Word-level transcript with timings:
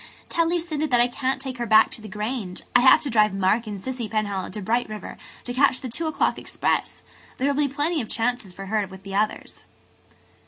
"Tell 0.29 0.49
Lucinda 0.49 0.87
that 0.87 0.99
I 0.99 1.07
can't 1.07 1.39
take 1.39 1.59
her 1.59 1.67
back 1.67 1.91
to 1.91 2.01
the 2.01 2.07
Grange. 2.07 2.63
I 2.75 2.79
have 2.79 3.01
to 3.01 3.09
drive 3.11 3.35
Mark 3.35 3.67
and 3.67 3.79
Cissy 3.79 4.09
Penhallow 4.09 4.49
to 4.49 4.59
Bright 4.59 4.89
River 4.89 5.15
to 5.43 5.53
catch 5.53 5.79
the 5.79 5.89
two 5.89 6.07
o'clock 6.07 6.39
express. 6.39 7.03
There 7.37 7.47
will 7.47 7.67
be 7.67 7.71
plenty 7.71 8.01
of 8.01 8.09
chances 8.09 8.51
for 8.51 8.65
her 8.65 8.87
with 8.87 9.03
the 9.03 9.13
others." 9.13 9.65